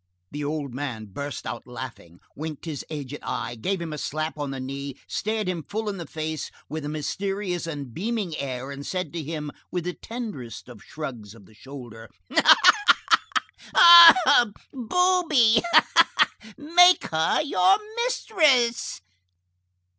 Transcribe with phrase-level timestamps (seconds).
[0.31, 4.49] The old man burst out laughing, winked his aged eye, gave him a slap on
[4.49, 8.83] the knee, stared him full in the face with a mysterious and beaming air, and
[8.83, 12.09] said to him, with the tenderest of shrugs of the shoulder:—
[14.73, 15.61] "Booby!
[16.57, 19.01] make her your mistress."